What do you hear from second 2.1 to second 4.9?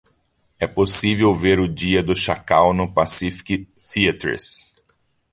Chacal no Pacific Theatres